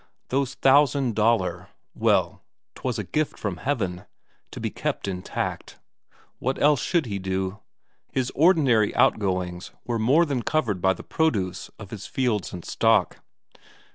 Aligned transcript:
Those 0.29 0.55
thousand 0.55 1.15
Daler 1.15 1.69
well, 1.93 2.41
'twas 2.73 2.97
a 2.97 3.03
gift 3.03 3.37
from 3.37 3.57
Heaven, 3.57 4.07
to 4.49 4.59
be 4.59 4.71
kept 4.71 5.07
intact. 5.07 5.77
What 6.39 6.59
else 6.59 6.81
should 6.81 7.05
he 7.05 7.19
do? 7.19 7.59
His 8.11 8.31
ordinary 8.33 8.95
outgoings 8.95 9.69
were 9.85 9.99
more 9.99 10.25
than 10.25 10.41
covered 10.41 10.81
by 10.81 10.93
the 10.93 11.03
produce 11.03 11.69
of 11.77 11.91
his 11.91 12.07
fields 12.07 12.51
and 12.51 12.65
stock. 12.65 13.19